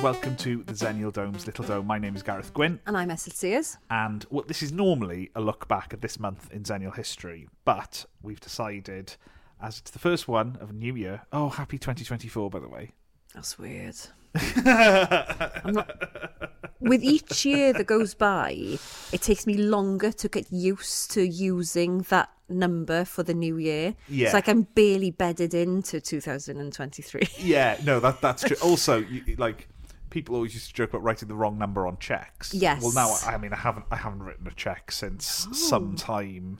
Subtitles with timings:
[0.00, 1.86] And welcome to the Xennial Dome's Little Dome.
[1.86, 3.76] My name is Gareth Gwynn, And I'm Esyllt Sears.
[3.90, 8.06] and what this is normally a look back at this month in Zenial history, but
[8.22, 9.16] we've decided,
[9.62, 11.20] as it's the first one of a new year.
[11.34, 12.92] Oh, happy 2024, by the way.
[13.34, 13.94] That's weird.
[14.64, 16.50] I'm not...
[16.80, 18.78] With each year that goes by,
[19.12, 23.94] it takes me longer to get used to using that number for the new year.
[24.08, 24.26] Yeah.
[24.26, 27.28] It's like I'm barely bedded into 2023.
[27.38, 28.56] Yeah, no, that that's true.
[28.62, 29.68] Also, you, like
[30.10, 32.52] people always used to joke about writing the wrong number on checks.
[32.52, 32.82] Yes.
[32.82, 36.58] Well, now I mean, I haven't I haven't written a check since some time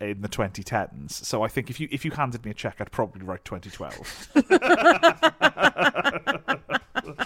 [0.00, 1.12] in the 2010s.
[1.12, 4.28] So I think if you if you handed me a check, I'd probably write 2012.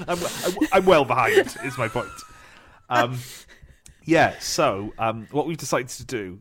[0.07, 1.57] I'm, I'm, I'm well behind.
[1.65, 2.09] Is my point.
[2.89, 3.19] Um,
[4.05, 4.39] yeah.
[4.41, 6.41] So um, what we've decided to do.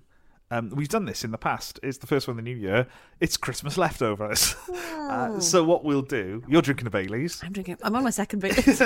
[0.52, 1.80] Um, we've done this in the past.
[1.84, 2.88] It's the first one in the new year.
[3.20, 4.56] It's Christmas leftovers.
[5.10, 6.44] Uh, so what we'll do?
[6.48, 7.42] You're drinking a Bailey's.
[7.44, 7.78] I'm drinking.
[7.82, 8.54] I'm on my second bit.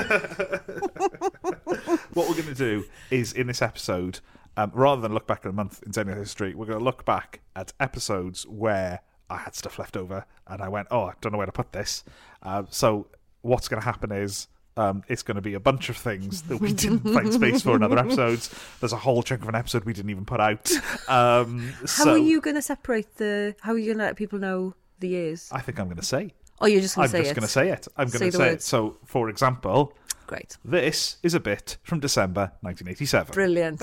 [2.14, 4.22] what we're going to do is in this episode,
[4.56, 7.04] um, rather than look back at a month in Xennial history, we're going to look
[7.04, 11.34] back at episodes where I had stuff left over and I went, oh, I don't
[11.34, 12.06] know where to put this.
[12.42, 13.08] Uh, so
[13.42, 14.48] what's going to happen is.
[14.76, 17.76] Um, it's going to be a bunch of things that we didn't find space for
[17.76, 18.50] in other episodes.
[18.80, 20.72] There's a whole chunk of an episode we didn't even put out.
[21.08, 23.56] Um, How so are you going to separate the?
[23.62, 25.50] How are you going to let people know the years?
[25.52, 26.32] I think I'm going to say.
[26.60, 27.36] Oh, you're just going I'm to say just it.
[27.36, 27.88] going to say it.
[27.98, 28.62] I'm going to the say it.
[28.64, 29.94] So, for example,
[30.26, 33.34] Great, this is a bit from December 1987.
[33.34, 33.82] brilliant,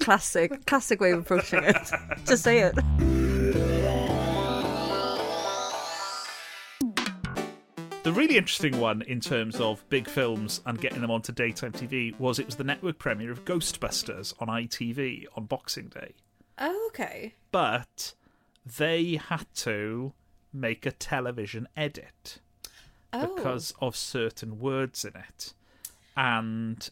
[0.00, 1.76] classic, classic way of approaching it.
[2.24, 3.31] Just say it.
[8.32, 12.38] Really interesting one in terms of big films and getting them onto daytime TV was
[12.38, 16.14] it was the network premiere of Ghostbusters on ITV on Boxing Day.
[16.56, 17.34] Oh, okay.
[17.50, 18.14] But
[18.64, 20.14] they had to
[20.50, 22.38] make a television edit
[23.12, 25.52] Oh, because of certain words in it.
[26.16, 26.88] And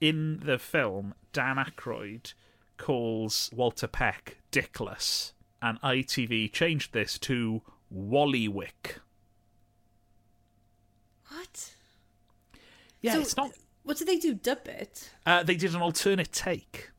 [0.00, 2.34] in the film, Dan Aykroyd
[2.76, 7.62] calls Walter Peck dickless, and ITV changed this to
[7.92, 9.00] Wallywick.
[11.28, 11.74] What?
[13.00, 13.52] Yeah, So- it's not
[13.84, 14.34] What did they do?
[14.34, 15.10] Dub it?
[15.24, 16.90] Uh, they did an alternate take.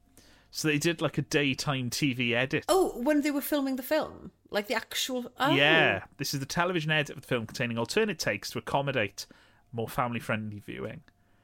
[0.52, 2.66] So they did like a daytime TV edit.
[2.68, 5.32] Oh, when they were filming the film, like the actual.
[5.40, 5.54] Oh.
[5.54, 9.28] Yeah, this is the television edit of the film containing alternate takes to accommodate
[9.72, 11.02] more family friendly viewing,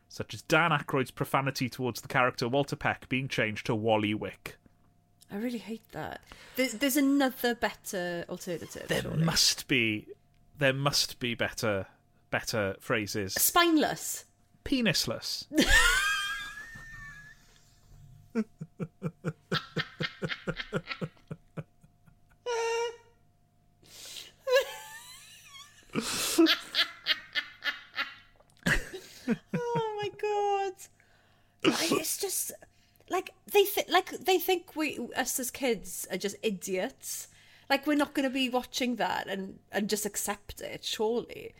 [0.09, 4.57] such as Dan Aykroyd's profanity towards the character Walter Peck being changed to Wally Wick.
[5.31, 6.21] I really hate that.
[6.55, 8.87] There's, there's another better alternative.
[8.87, 9.23] There surely.
[9.23, 10.07] must be,
[10.57, 11.85] there must be better,
[12.35, 13.33] better phrases.
[13.35, 14.25] Spineless.
[14.65, 15.45] Penisless.
[29.27, 30.73] Oh my god.
[31.63, 32.51] Like, it's just
[33.09, 37.29] like they think like they think we us as kids are just idiots.
[37.69, 40.83] Like we're not going to be watching that and and just accept it.
[40.83, 41.55] Surely.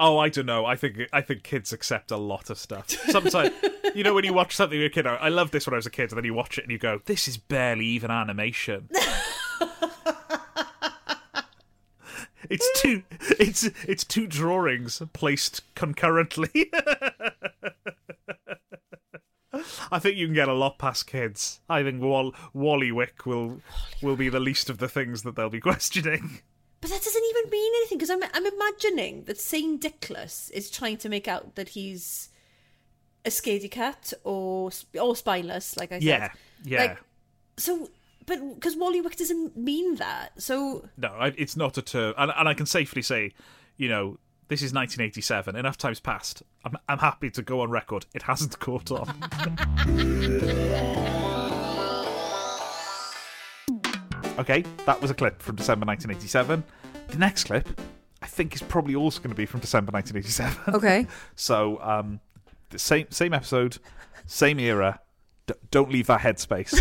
[0.00, 0.64] Oh, I don't know.
[0.66, 2.88] I think I think kids accept a lot of stuff.
[2.90, 3.50] Sometimes,
[3.94, 5.86] you know, when you watch something with a kid, I loved this when I was
[5.86, 8.88] a kid, and then you watch it and you go, "This is barely even animation."
[12.50, 13.02] it's two.
[13.38, 16.70] It's it's two drawings placed concurrently.
[19.92, 21.60] I think you can get a lot past kids.
[21.68, 23.60] I think Wall- Wallywick will
[24.00, 26.40] will be the least of the things that they'll be questioning.
[26.82, 30.96] But that doesn't even mean anything because I'm I'm imagining that Saint Dickless is trying
[30.98, 32.28] to make out that he's
[33.24, 36.02] a scaredy cat or or spineless, like I said.
[36.02, 36.32] Yeah,
[36.64, 36.80] yeah.
[36.80, 36.98] Like,
[37.56, 37.88] so,
[38.26, 40.42] but because Wallywick doesn't mean that.
[40.42, 43.32] So No, it's not a term, and, and I can safely say,
[43.76, 44.18] you know,
[44.48, 45.54] this is 1987.
[45.54, 46.42] Enough time's passed.
[46.64, 48.06] I'm, I'm happy to go on record.
[48.12, 49.06] It hasn't caught on.
[54.38, 56.64] Okay, that was a clip from December 1987.
[57.08, 57.68] The next clip,
[58.22, 60.74] I think, is probably also going to be from December 1987.
[60.74, 61.06] okay,
[61.36, 62.20] So, um,
[62.70, 63.78] the same same episode,
[64.26, 65.00] same era.
[65.46, 66.72] D- don't leave that headspace.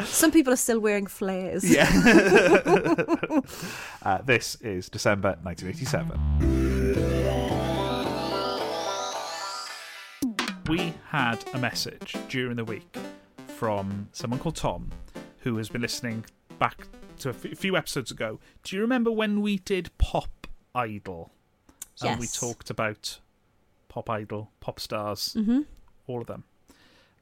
[0.04, 1.68] some people are still wearing flares.
[1.68, 1.88] yeah.
[4.02, 6.20] uh, this is December 1987.
[10.68, 12.96] we had a message during the week
[13.64, 14.90] from someone called Tom,
[15.38, 16.22] who has been listening
[16.58, 16.86] back
[17.18, 18.38] to a f- few episodes ago.
[18.62, 21.32] Do you remember when we did Pop Idol?
[22.02, 22.10] Yes.
[22.10, 23.20] And we talked about
[23.88, 25.60] Pop Idol, pop stars, Mm-hmm.
[26.06, 26.44] all of them.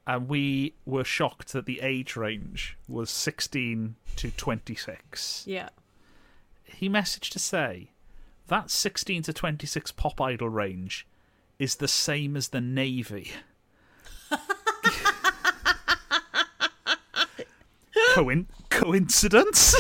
[0.05, 5.45] And we were shocked that the age range was 16 to 26.
[5.47, 5.69] Yeah.
[6.65, 7.93] He messaged to say
[8.49, 11.07] that 16 to 26 pop idol range
[11.61, 13.31] is the same as the Navy.
[18.15, 19.75] Coin- coincidence?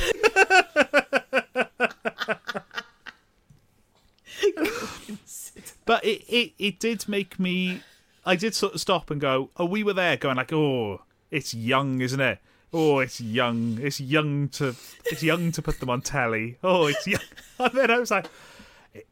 [5.84, 7.82] but it, it, it did make me.
[8.24, 11.52] I did sort of stop and go, oh, we were there going like, oh, it's
[11.54, 12.38] young, isn't it?
[12.72, 13.78] Oh, it's young.
[13.82, 14.74] It's young to
[15.06, 16.56] it's young to put them on telly.
[16.62, 17.20] Oh, it's young.
[17.58, 18.26] And then I was like,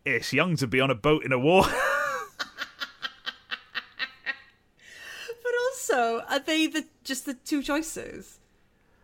[0.04, 1.64] it's young to be on a boat in a war.
[5.42, 8.39] But also, are they the just the two choices?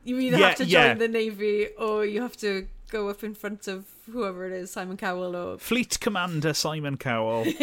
[0.06, 0.94] You either Yeah, have to join yeah.
[0.94, 4.96] the navy or you have to go up in front of whoever it is, Simon
[4.96, 7.44] Cowell or Fleet Commander Simon Cowell.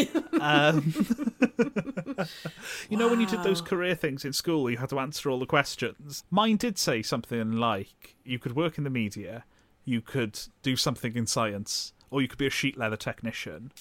[0.42, 0.94] Um,
[2.90, 5.40] you know, when you did those career things in school, you had to answer all
[5.40, 6.24] the questions.
[6.30, 9.46] Mine did say something like you could work in the media,
[9.86, 13.72] you could do something in science, or you could be a sheet leather technician.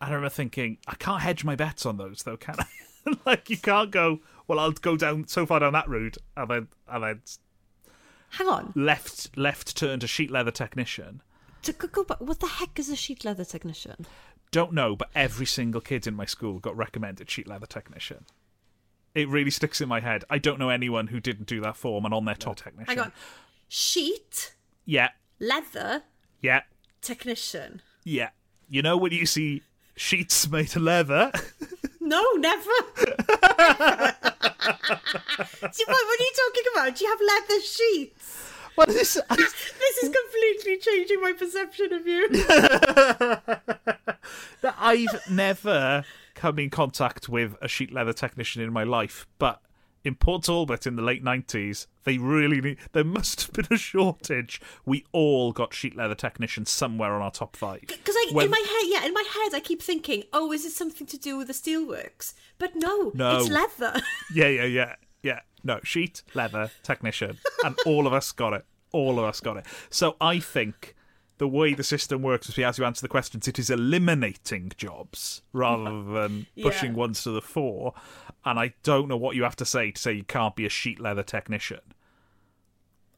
[0.00, 3.14] And I remember thinking, I can't hedge my bets on those, though, can I?
[3.26, 6.68] like, you can't go, well, I'll go down so far down that route, and then,
[6.88, 7.20] and then
[8.38, 8.72] Hang on.
[8.74, 11.22] left left turn to sheet leather technician.
[11.62, 14.06] To go, back, what the heck is a sheet leather technician?
[14.50, 18.24] Don't know, but every single kid in my school got recommended sheet leather technician.
[19.14, 20.24] It really sticks in my head.
[20.28, 22.86] I don't know anyone who didn't do that form and on their top technician.
[22.96, 23.12] Hang on.
[23.68, 24.54] Sheet,
[24.84, 25.10] Yeah,
[25.40, 26.02] leather,
[26.40, 26.62] yeah,
[27.00, 27.80] technician.
[28.04, 28.30] yeah.
[28.68, 29.62] You know when you see
[29.96, 31.32] sheets made of leather?
[32.06, 32.70] No, never.
[35.72, 36.96] See, what, what are you talking about?
[36.96, 38.44] Do you have leather sheets?
[38.74, 42.28] what is This is completely changing my perception of you.
[44.78, 46.04] I've never
[46.34, 49.60] come in contact with a sheet leather technician in my life, but
[50.04, 52.78] in Port Talbot in the late nineties, they really need.
[52.92, 54.60] There must have been a shortage.
[54.84, 57.80] We all got sheet leather technicians somewhere on our top five.
[57.86, 60.64] Because I, When- in my head, yeah, in my head, I keep thinking, oh, is
[60.64, 62.34] it something to do with the steelworks?
[62.58, 63.38] But no, No.
[63.38, 64.00] it's leather.
[64.34, 65.40] Yeah, yeah, yeah, yeah.
[65.62, 68.64] No, sheet leather technician, and all of us got it.
[68.92, 69.66] All of us got it.
[69.90, 70.94] So I think
[71.38, 75.42] the way the system works is as you answer the questions, it is eliminating jobs
[75.52, 77.94] rather than pushing ones to the fore.
[78.44, 80.70] And I don't know what you have to say to say you can't be a
[80.70, 81.80] sheet leather technician.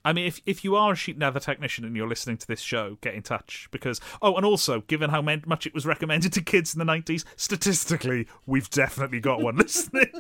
[0.04, 2.60] I mean, if if you are a sheet leather technician and you're listening to this
[2.60, 6.40] show, get in touch because oh, and also given how much it was recommended to
[6.40, 10.12] kids in the nineties, statistically, we've definitely got one listening.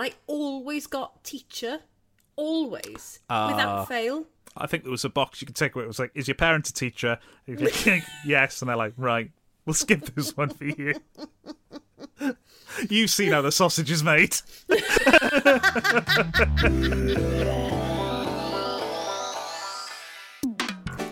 [0.00, 1.80] I always got teacher,
[2.38, 3.48] always, Ah.
[3.50, 4.24] without fail.
[4.56, 6.34] I think there was a box you could take where it was like, "Is your
[6.34, 7.56] parent a teacher?" You
[8.24, 9.30] yes, and they're like, "Right,
[9.66, 10.94] we'll skip this one for you."
[12.88, 14.36] You've seen how the sausage is made.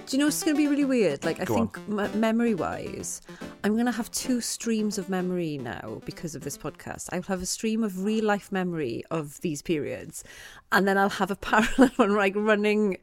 [0.06, 1.24] Do you know what's going to be really weird?
[1.24, 3.22] Like, I Go think m- memory wise,
[3.66, 7.08] I'm going to have two streams of memory now because of this podcast.
[7.10, 10.22] I'll have a stream of real life memory of these periods,
[10.70, 12.98] and then I'll have a parallel one, like running,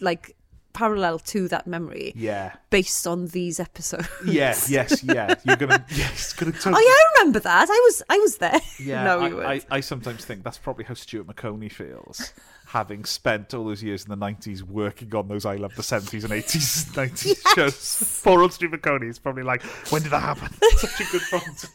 [0.00, 0.34] like
[0.76, 2.52] parallel to that memory Yeah.
[2.70, 4.08] based on these episodes.
[4.26, 5.34] Yes, yes, yeah.
[5.44, 7.68] You're gonna yes, gonna oh, totally Oh yeah, I remember that.
[7.70, 8.60] I was, I was there.
[8.78, 9.42] Yeah, no, I, you.
[9.42, 12.32] I, I sometimes think that's probably how Stuart Maconie feels,
[12.66, 16.24] having spent all those years in the 90s working on those I Love the 70s
[16.24, 18.20] and 80s, 90s shows.
[18.22, 20.50] Poor old Stuart Maconie is probably like, when did that happen?
[20.76, 21.66] Such a good point.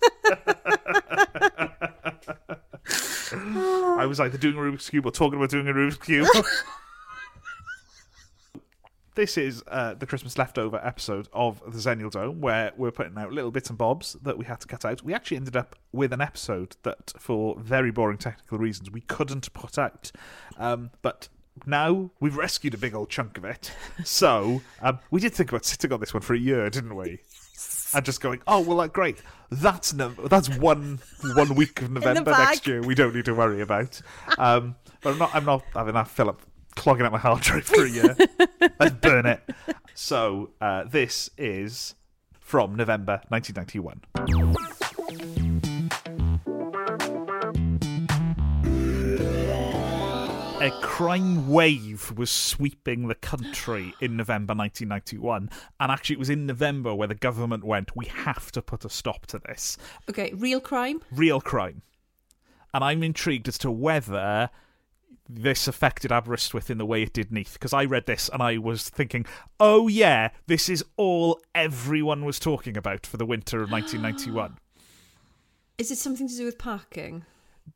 [3.33, 6.27] I was either doing a Rubik's Cube or talking about doing a Rubik's Cube.
[9.13, 13.33] This is uh, the Christmas leftover episode of the Xennial Dome, where we're putting out
[13.33, 15.03] little bits and bobs that we had to cut out.
[15.03, 19.51] We actually ended up with an episode that, for very boring technical reasons, we couldn't
[19.51, 20.13] put out.
[20.57, 21.27] Um, but
[21.65, 23.73] now we've rescued a big old chunk of it.
[24.05, 27.19] So um, we did think about sitting on this one for a year, didn't we?
[27.93, 29.21] And just going, oh well, like great.
[29.49, 30.99] That's no, that's one
[31.35, 32.81] one week of November next year.
[32.81, 34.01] We don't need to worry about.
[34.37, 35.35] Um, but I'm not.
[35.35, 36.41] I'm not having that fill up
[36.75, 38.15] clogging up my hard drive for a year.
[38.79, 39.41] Let's burn it.
[39.93, 41.95] So uh, this is
[42.39, 44.01] from November 1991.
[50.61, 55.49] A crime wave was sweeping the country in November 1991.
[55.79, 58.89] And actually, it was in November where the government went, we have to put a
[58.89, 59.79] stop to this.
[60.07, 61.01] okay, real crime.
[61.11, 61.81] Real crime.
[62.75, 64.51] And I'm intrigued as to whether
[65.33, 67.53] this affected Aberystwyth in the way it did Neath.
[67.53, 69.25] Because I read this and I was thinking,
[69.59, 74.57] oh, yeah, this is all everyone was talking about for the winter of 1991.
[75.77, 77.25] Is it something to do with parking?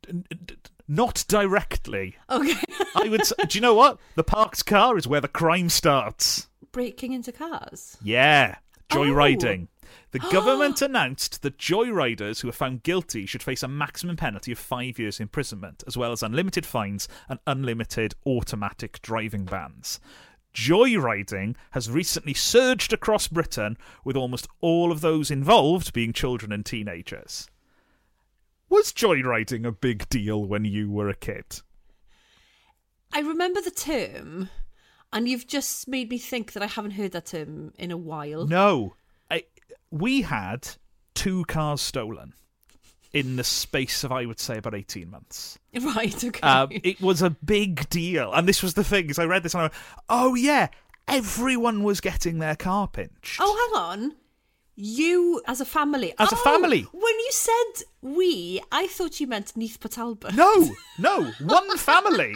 [0.02, 0.56] D- d-
[0.88, 2.16] Not directly.
[2.30, 2.60] Okay.
[2.96, 3.22] I would.
[3.22, 4.00] s- do you know what?
[4.16, 6.48] The parked car is where the crime starts.
[6.72, 7.98] breaking into cars.
[8.04, 8.56] Yeah,
[8.90, 9.68] joyriding.
[9.68, 9.75] Oh.
[10.12, 14.60] The government announced that joyriders who are found guilty should face a maximum penalty of
[14.60, 20.00] five years imprisonment, as well as unlimited fines and unlimited automatic driving bans.
[20.54, 26.66] Joyriding has recently surged across Britain, with almost all of those involved being children and
[26.66, 27.50] teenagers.
[28.70, 31.62] Was joyriding a big deal when you were a kid?
[33.12, 34.50] I remember the term,
[35.14, 38.48] and you've just made me think that I haven't heard that term in a while.
[38.48, 38.96] No.
[39.92, 40.68] We had
[41.14, 42.34] two cars stolen
[43.14, 45.58] in the space of, I would say, about 18 months.
[45.82, 46.40] Right, okay.
[46.42, 48.32] Um, it was a big deal.
[48.34, 49.74] And this was the thing, is I read this and I went,
[50.10, 50.68] oh, yeah,
[51.08, 53.40] everyone was getting their car pinched.
[53.42, 54.16] oh, hang on.
[54.78, 56.14] You as a family.
[56.20, 56.82] As a Oh, family.
[56.92, 60.34] When you said we, I thought you meant Neath Port Talbot.
[60.36, 62.34] No, no, one family.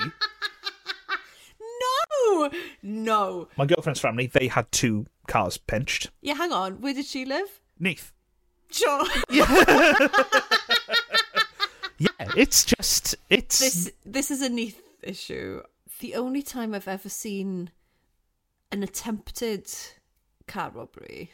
[2.30, 2.50] No!
[2.84, 3.48] No.
[3.58, 6.10] My girlfriend's family, they had two cars pinched.
[6.22, 6.82] Yeah, hang on.
[6.82, 7.60] Where did she live?
[7.80, 8.12] Neath.
[8.72, 9.06] Sure.
[12.02, 13.60] Yeah, it's just, it's.
[13.60, 15.62] this this is a Neath issue.
[16.00, 17.72] The only time I've ever seen
[18.72, 19.68] an attempted
[20.48, 21.30] car robbery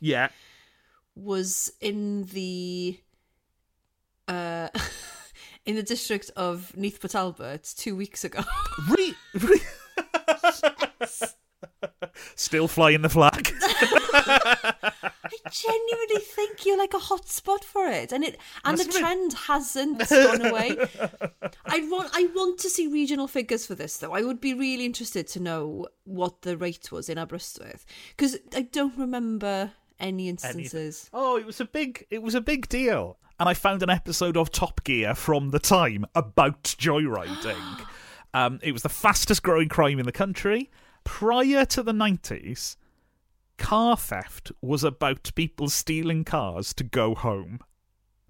[0.00, 0.30] Yeah.
[1.14, 2.98] was in the
[4.26, 4.68] uh
[5.64, 8.40] in the district of Neath Port Talbot two weeks ago.
[8.88, 9.60] Re- re-
[12.34, 13.52] Still flying the flag.
[13.62, 18.92] I genuinely think you're like a hot spot for it, and it and Must the
[18.92, 18.98] be.
[18.98, 20.76] trend hasn't gone away.
[21.66, 24.12] I want I want to see regional figures for this though.
[24.12, 27.84] I would be really interested to know what the rate was in Aberystwyth
[28.16, 31.10] because I don't remember any instances.
[31.12, 33.18] Oh, it was a big it was a big deal.
[33.38, 37.86] And I found an episode of Top Gear from the time about joyriding.
[38.34, 40.70] um, it was the fastest growing crime in the country.
[41.10, 42.76] Prior to the 90s,
[43.58, 47.58] car theft was about people stealing cars to go home.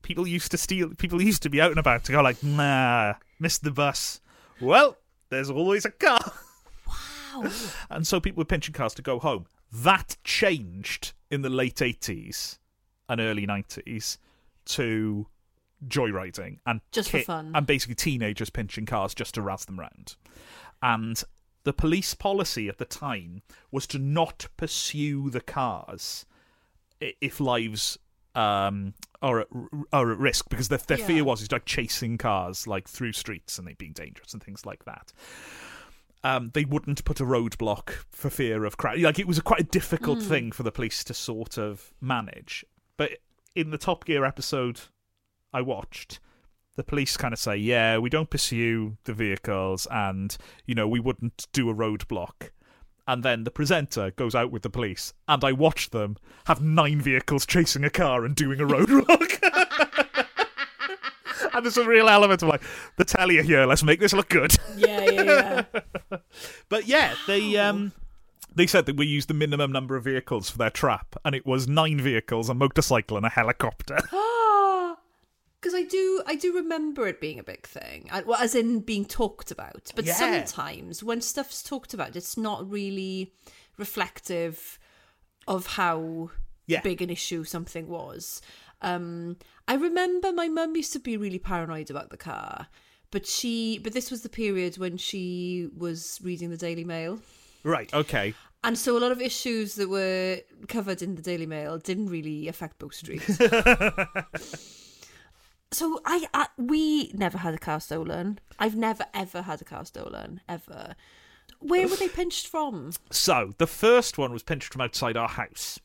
[0.02, 3.14] People used to steal people used to be out and about to go like, nah,
[3.38, 4.20] missed the bus.
[4.62, 4.96] Well,
[5.28, 6.32] there's always a car.
[6.86, 7.50] Wow.
[7.90, 9.44] And so people were pinching cars to go home.
[9.70, 12.58] That changed in the late 80s
[13.10, 14.16] and early 90s
[14.64, 15.26] to
[15.86, 17.52] joyriding and Just for fun.
[17.54, 20.16] and basically teenagers pinching cars just to razz them round.
[20.82, 21.22] And
[21.70, 26.26] the police policy at the time was to not pursue the cars
[27.00, 27.96] if lives
[28.34, 29.46] um, are at,
[29.92, 31.06] are at risk because their, their Yeah.
[31.06, 34.66] fear was is like chasing cars like through streets and they being dangerous and things
[34.66, 35.12] like that.
[36.24, 38.98] Um, they wouldn't put a roadblock for fear of crowd.
[38.98, 42.64] Like it was a quite a difficult thing for the police to sort of manage.
[42.96, 43.18] But
[43.54, 44.80] in the Top Gear episode
[45.52, 46.18] I watched,
[46.76, 50.36] the police kind of say, "Yeah, we don't pursue the vehicles, and
[50.66, 52.50] you know we wouldn't do a roadblock."
[53.06, 57.00] And then the presenter goes out with the police, and I watch them have nine
[57.00, 60.26] vehicles chasing a car and doing a roadblock.
[61.54, 62.62] and there's a real element of like,
[62.96, 64.54] the telly are here, let's make this look good.
[64.76, 66.18] Yeah, yeah, yeah.
[66.68, 67.92] But yeah, they um
[68.54, 71.44] they said that we used the minimum number of vehicles for their trap, and it
[71.44, 73.98] was nine vehicles, a motorcycle, and a helicopter.
[75.60, 78.80] Because I do, I do remember it being a big thing, I, well, as in
[78.80, 79.92] being talked about.
[79.94, 80.14] But Yeah.
[80.14, 83.34] sometimes when stuff's talked about, it's not really
[83.76, 84.78] reflective
[85.46, 86.30] of how
[86.66, 86.80] Yeah.
[86.80, 88.40] big an issue something was.
[88.80, 89.36] Um,
[89.68, 92.68] I remember my mum used to be really paranoid about the car,
[93.10, 97.20] but she, but this was the period when she was reading the Daily Mail.
[97.64, 97.92] right.
[97.92, 98.32] Okay.
[98.64, 102.46] And so a lot of issues that were covered in the Daily Mail didn't really
[102.48, 103.22] affect Bow Street.
[105.72, 108.40] so I, I we never had a car stolen.
[108.58, 110.94] I've never ever had a car stolen ever.
[111.60, 112.92] Where were they pinched from?
[113.10, 115.78] So the first one was pinched from outside our house.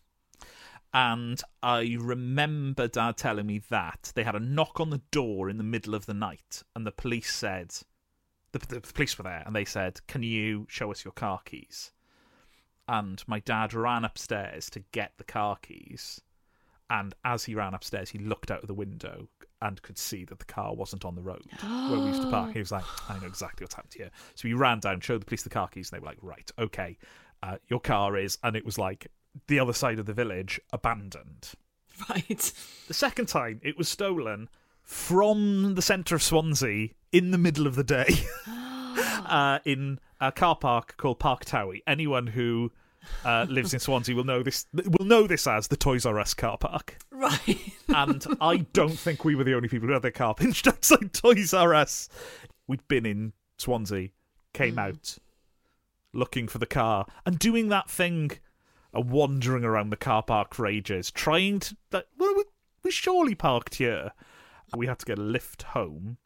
[0.94, 5.58] And I remember Dad telling me that they had a knock on the door in
[5.58, 7.74] the middle of the night, and the police said,
[8.54, 11.92] the, the police were there, and they said, "Can you show us your car keys?"
[12.88, 16.22] And my dad ran upstairs to get the car keys,
[16.90, 19.28] and as he ran upstairs, he looked out of the window
[19.62, 22.54] and could see that the car wasn't on the road where we used to park.
[22.54, 25.26] He was like, "I know exactly what's happened here." So he ran down, showed the
[25.26, 26.98] police the car keys, and they were like, "Right, okay,
[27.44, 29.08] uh, your car is," and it was like
[29.48, 31.52] the other side of the village, abandoned.
[32.10, 32.54] Right.
[32.88, 34.50] The second time, it was stolen
[34.82, 38.08] from the centre of Swansea in the middle of the day
[38.48, 41.82] uh, in a car park called Parc Tawe.
[41.88, 42.72] Anyone who
[43.24, 44.66] uh, lives in Swansea will know this.
[44.74, 46.98] Will know this as the Toys R Us car park.
[47.12, 47.74] Right.
[47.88, 51.14] And I don't think we were the only people who had their car pinched outside
[51.14, 52.10] Toys R Us.
[52.68, 54.10] We'd been in Swansea,
[54.54, 55.18] came out,
[56.14, 58.32] looking for the car and doing that thing,
[58.96, 61.78] uh, wandering around the car park for ages, trying to.
[61.92, 62.44] Like, well, we,
[62.84, 64.12] we surely parked here.
[64.76, 66.18] We had to get a lift home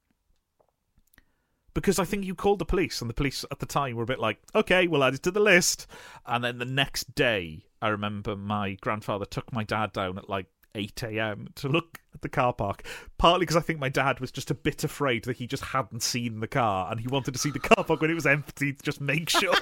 [1.81, 4.07] because I think you called the police, and the police at the time were a
[4.07, 5.87] bit like, "Okay, we'll add it to the list."
[6.25, 10.47] And then the next day, I remember my grandfather took my dad down at like
[10.75, 11.47] 8 a.m.
[11.55, 12.83] to look at the car park.
[13.17, 16.03] Partly because I think my dad was just a bit afraid that he just hadn't
[16.03, 18.73] seen the car and he wanted to see the car park when it was empty
[18.73, 19.53] to just make sure.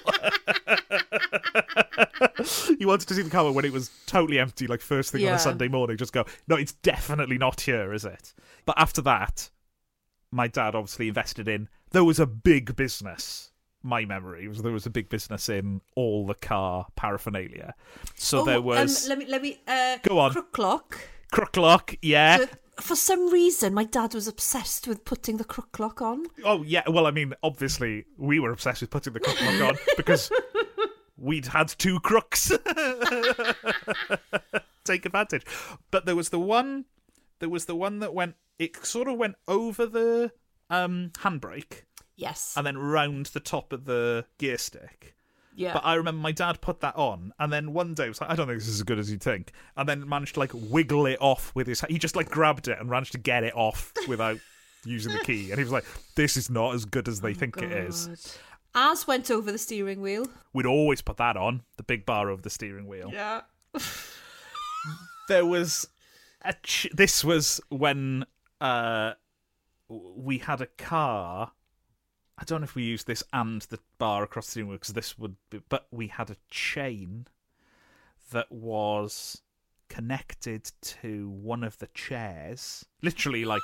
[2.77, 5.35] he wanted to see the car when it was totally empty, like first thing on
[5.35, 5.97] a Sunday morning.
[5.97, 8.33] Just go, no, it's definitely not here, is it?
[8.65, 9.49] But after that,
[10.31, 11.69] my dad obviously invested in.
[11.91, 13.51] There was a big business.
[13.83, 17.73] My memory was there was a big business in all the car paraphernalia.
[18.15, 19.61] So Oh, there was Um, let me let me.
[19.67, 20.31] Uh, Go on.
[20.33, 20.99] Crook clock.
[21.31, 22.37] crook lock, yeah.
[22.37, 22.47] So,
[22.81, 26.25] for some reason, my dad was obsessed with putting the crook lock on.
[26.43, 29.77] Oh yeah, well I mean, obviously we were obsessed with putting the crook lock on
[29.97, 30.29] because
[31.17, 32.51] we'd had two crooks.
[34.83, 35.43] Take advantage.
[35.91, 36.85] But there was the one
[37.39, 40.31] there was the one that went it sort of went over the
[40.69, 41.83] um handbrake
[42.15, 42.53] Yes.
[42.57, 45.13] and then round the top of the gear stick.
[45.55, 45.73] yeah.
[45.73, 48.35] But I remember my dad put that on, and then one day was like, I
[48.35, 51.05] don't think this is as good as you think, and then managed to like wiggle
[51.05, 51.81] it off with his.
[51.81, 54.39] He just like grabbed it and managed to get it off without
[54.85, 55.85] using the key, and he was like,
[56.15, 58.37] "This is not as good as they think it is."
[58.75, 60.27] As went over the steering wheel.
[60.53, 63.09] We'd always put that on the big bar over the steering wheel.
[63.13, 63.41] Yeah.
[65.27, 65.87] There was
[66.41, 66.53] a.
[66.63, 68.25] Ch- this was when
[68.61, 69.13] uh,
[69.89, 71.51] we had a car.
[72.37, 75.17] I don't know if we used this and the bar across the wheel because this
[75.17, 77.25] would be, but we had a chain
[78.31, 79.41] that was
[79.89, 82.85] connected to one of the chairs.
[83.01, 83.61] Literally like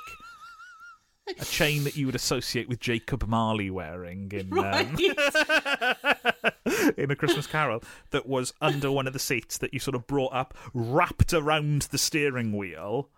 [1.40, 4.88] a chain that you would associate with Jacob Marley wearing in Right.
[4.88, 4.96] um,
[6.98, 10.08] in a Christmas Carol that was under one of the seats that you sort of
[10.08, 13.10] brought up, wrapped around the steering wheel.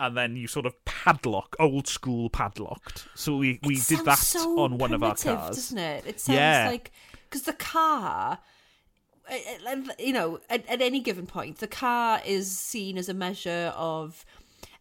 [0.00, 3.06] And then you sort of padlock, old school padlocked.
[3.14, 5.54] So we, we It did that so on one of our cars.
[5.56, 6.04] doesn't it?
[6.06, 6.68] It sounds Yeah.
[6.68, 6.90] like
[7.30, 8.38] because the car,
[9.98, 14.24] you know, at, at any given point, the car is seen as a measure of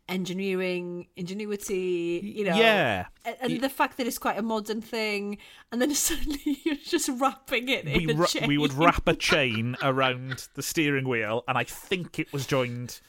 [0.10, 2.22] engineering, ingenuity.
[2.36, 3.06] You know, Yeah.
[3.42, 5.38] and, the fact that it's quite a modern thing,
[5.72, 8.48] and then suddenly you're just wrapping it we ra- chain.
[8.48, 13.00] we would wrap a chain around the steering wheel, and I think it was joined.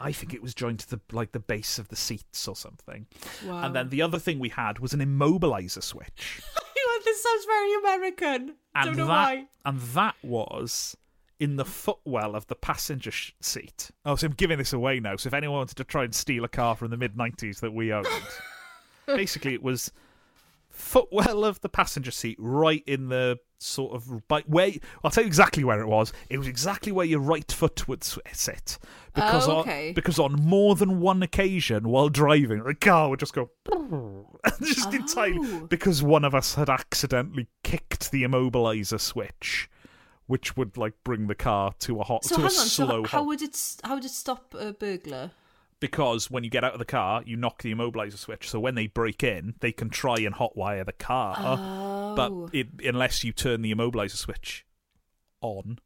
[0.00, 3.06] I think it was joined to the like the base of the seats or something.
[3.46, 3.62] Wow.
[3.64, 6.40] And then the other thing we had was an immobilizer switch,
[7.04, 8.54] this sounds very American.
[8.74, 9.46] and Don't know that why.
[9.64, 10.96] and that was
[11.40, 13.90] in the footwell of the passenger sh- seat.
[14.04, 15.16] Oh, so I'm giving this away now.
[15.16, 17.72] So if anyone wanted to try and steal a car from the mid '90s that
[17.72, 18.06] we owned,
[19.06, 19.92] basically it was
[20.72, 24.72] footwell of the passenger seat, right in the sort of by where.
[25.04, 26.12] I'll tell you exactly where it was.
[26.28, 28.78] It was exactly where your right foot would sit,
[29.14, 33.34] because Oh, on, because on more than one occasion while driving, the car would just
[33.34, 33.50] go
[34.62, 35.66] just in time oh.
[35.66, 39.68] because one of us had accidentally kicked the immobilizer switch.
[40.28, 42.50] Which would like bring the car to a hot So to a on.
[42.50, 43.76] So slow how halt would it?
[43.84, 45.32] How would it stop a burglar?
[45.82, 48.48] Because when you get out of the car, you knock the immobilizer switch.
[48.48, 52.14] So when they break in, they can try and hotwire the car, Oh.
[52.16, 54.64] but it, unless you turn the immobilizer switch
[55.42, 55.78] on,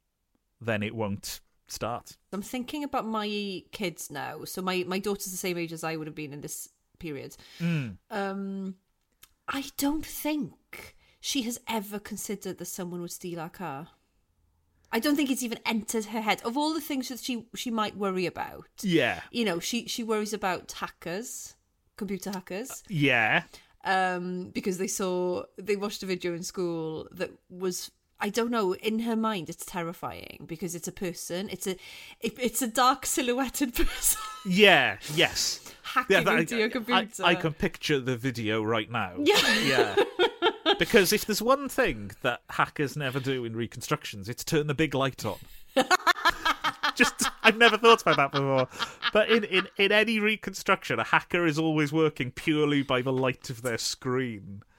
[0.61, 2.15] then it won't start.
[2.31, 4.45] I'm thinking about my kids now.
[4.45, 7.35] So my my daughter's the same age as I would have been in this period.
[8.09, 8.75] Um,
[9.47, 13.89] I don't think she has ever considered that someone would steal our car.
[14.91, 16.41] I don't think it's even entered her head.
[16.43, 20.03] Of all the things that she she might worry about, Yeah, you know, she she
[20.03, 21.55] worries about hackers,
[21.97, 23.43] computer hackers, yeah,
[23.83, 28.73] um, because they saw they watched a video in school that was I don't know
[28.75, 31.49] in her mind it's terrifying because it's a person.
[31.49, 31.75] It's a
[32.21, 34.21] it, it's a dark silhouetted person.
[34.45, 35.59] Yeah, yes.
[35.87, 37.23] Hacking Yeah, that- into your I, computer.
[37.23, 39.13] I can picture the video right now.
[39.19, 39.59] Yeah.
[39.59, 39.95] yeah.
[40.79, 44.93] Because if there's one thing that hackers never do in reconstructions, it's turn the big
[44.93, 45.37] light on.
[46.95, 48.67] Just, I've never thought about that before.
[49.13, 53.49] But in, in, in any reconstruction, a hacker is always working purely by the light
[53.49, 54.61] of their screen.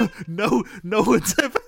[0.00, 1.60] No, no, no one's ever,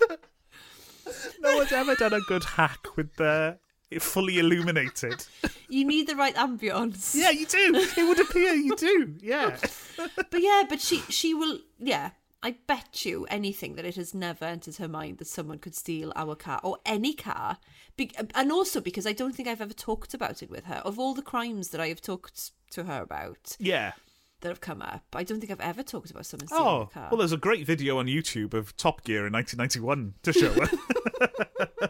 [1.41, 3.59] no one's ever done a good hack with their
[3.99, 5.25] fully illuminated.
[5.73, 7.15] You need the right ambience.
[7.15, 7.73] Yeah, you do.
[7.97, 9.15] It would appear you do.
[9.21, 9.57] Yeah.
[10.17, 12.11] But yeah, but she she will yeah.
[12.43, 16.13] I bet you anything that it has never entered her mind that someone could steal
[16.17, 17.59] our car or any car.
[17.97, 20.77] Be- and also because I don't think I've ever talked about it with her.
[20.85, 23.93] Of all the crimes that I have talked to her about, Yeah.
[24.41, 25.05] that have come up.
[25.15, 27.09] I don't think I've ever talked about someone stealing Oh, a car.
[27.13, 31.90] well, there's a great video on YouTube of Top Gear in 1991 to show it.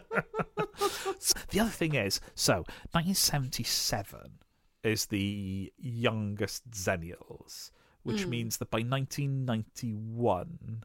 [1.49, 4.39] the other thing is, so 1977
[4.83, 7.71] is the youngest Xennials,
[8.03, 8.29] which hmm.
[8.29, 10.83] means that by 1991,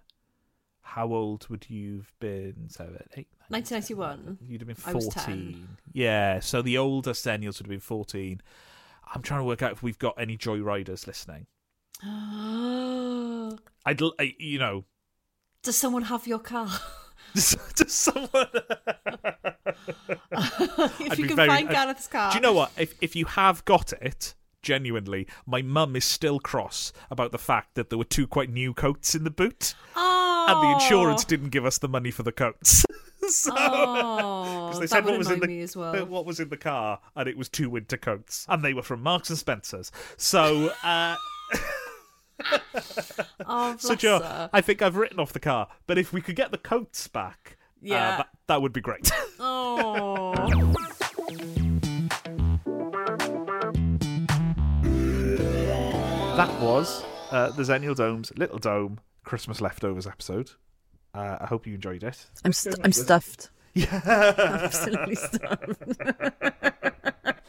[0.82, 2.68] how old would you have been?
[2.68, 4.38] Seven, eight, nine, 1991.
[4.40, 5.24] You'd have been I was 14.
[5.24, 5.68] 10.
[5.92, 8.40] Yeah, so the oldest Xennials would have been 14.
[9.12, 11.46] I'm trying to work out if we've got any Joyriders listening.
[12.04, 14.84] Oh I'd, I, you know,
[15.62, 16.68] Does someone have your car?
[17.34, 18.28] does someone.
[20.32, 22.30] if you can very- find Gareth's car.
[22.32, 22.72] Do you know what?
[22.78, 27.74] If if you have got it, genuinely, my mum is still cross about the fact
[27.74, 30.46] that there were two quite new coats in the boot, Oh.
[30.48, 32.84] and the insurance didn't give us the money for the coats.
[33.28, 33.52] so.
[33.56, 36.06] Oh, Because they said what was in the well.
[36.06, 39.02] what was in the car, and it was two winter coats, and they were from
[39.02, 39.90] Marks and Spencers.
[40.16, 41.16] So, uh,
[43.48, 44.50] Oh, so Joe, her.
[44.52, 47.56] I think I've written off the car, but if we could get the coats back,
[47.60, 48.16] uh, Yeah.
[48.18, 49.10] that, that would be great.
[49.38, 50.32] Oh.
[56.36, 60.50] That was uh, the Xennial Dome's Little Dome Christmas Leftovers episode.
[61.14, 62.26] Uh, I hope you enjoyed it.
[62.44, 63.50] I'm, st- I'm stuffed.
[63.76, 64.00] Yeah.
[64.64, 65.82] Absolutely stuffed.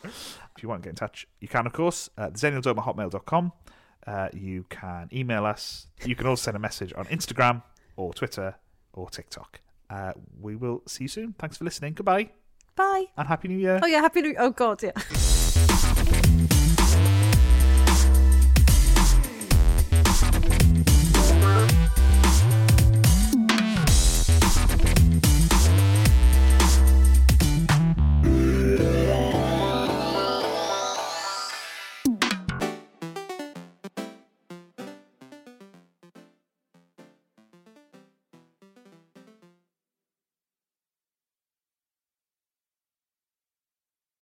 [0.04, 3.54] If you want to get in touch, you can, of course, at thexennialdome at hotmail.com.
[4.08, 5.88] Uh, you can email us.
[6.06, 7.62] You can also send a message on Instagram
[7.98, 8.56] or Twitter
[8.94, 9.60] or TikTok.
[9.90, 11.36] Uh, we will see you soon.
[11.38, 11.94] Thanks for listening.
[11.94, 12.30] Goodbye
[12.76, 13.06] Bye.
[13.18, 13.80] and Happy New Year.
[13.84, 14.92] Oh, yeah, happy New Oh, God, yeah.